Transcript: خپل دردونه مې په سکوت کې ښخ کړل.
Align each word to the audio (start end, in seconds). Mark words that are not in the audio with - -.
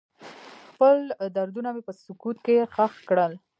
خپل 0.69 0.97
دردونه 1.35 1.69
مې 1.75 1.81
په 1.87 1.93
سکوت 2.03 2.37
کې 2.45 2.67
ښخ 2.73 2.93
کړل. 3.09 3.33